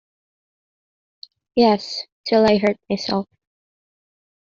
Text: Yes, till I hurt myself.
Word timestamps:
Yes, 1.55 2.07
till 2.25 2.43
I 2.49 2.57
hurt 2.57 2.77
myself. 2.89 3.27